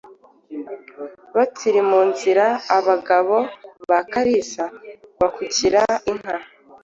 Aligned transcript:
Bakiri 1.35 1.81
mu 1.89 2.01
nzira, 2.09 2.45
abagabo 2.77 3.35
ba 3.89 3.99
Kalira 4.11 4.65
bakukira 5.19 5.81
inka. 6.11 6.37